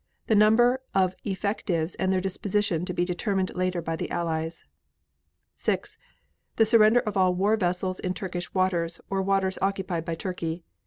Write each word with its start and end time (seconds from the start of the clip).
The 0.25 0.33
number 0.33 0.81
of 0.95 1.13
effectives 1.25 1.93
and 1.93 2.11
their 2.11 2.19
disposition 2.21 2.85
to 2.85 2.93
be 2.93 3.05
determined 3.05 3.51
later 3.53 3.83
by 3.83 3.95
the 3.95 4.09
Allies. 4.09 4.65
6. 5.53 5.99
The 6.55 6.65
surrender 6.65 7.01
of 7.01 7.17
all 7.17 7.35
war 7.35 7.55
vessels 7.55 7.99
in 7.99 8.15
Turkish 8.15 8.51
waters 8.51 8.99
or 9.11 9.21
waters 9.21 9.59
occupied 9.61 10.03
by 10.05 10.15
Turkey. 10.15 10.63